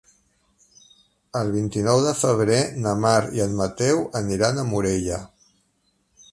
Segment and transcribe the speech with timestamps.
[1.41, 2.57] El vint-i-nou de febrer
[2.87, 5.25] na Mar i en Mateu aniran a Morella.